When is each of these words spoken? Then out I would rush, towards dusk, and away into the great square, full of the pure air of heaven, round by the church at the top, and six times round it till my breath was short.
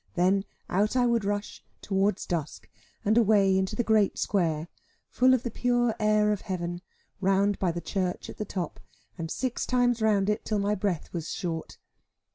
Then 0.15 0.45
out 0.67 0.95
I 0.95 1.05
would 1.05 1.23
rush, 1.23 1.63
towards 1.83 2.25
dusk, 2.25 2.67
and 3.05 3.19
away 3.19 3.55
into 3.55 3.75
the 3.75 3.83
great 3.83 4.17
square, 4.17 4.67
full 5.11 5.35
of 5.35 5.43
the 5.43 5.51
pure 5.51 5.93
air 5.99 6.31
of 6.31 6.41
heaven, 6.41 6.81
round 7.19 7.59
by 7.59 7.71
the 7.71 7.81
church 7.81 8.27
at 8.27 8.37
the 8.37 8.43
top, 8.43 8.79
and 9.15 9.29
six 9.29 9.63
times 9.67 10.01
round 10.01 10.27
it 10.27 10.43
till 10.43 10.57
my 10.57 10.73
breath 10.73 11.13
was 11.13 11.31
short. 11.31 11.77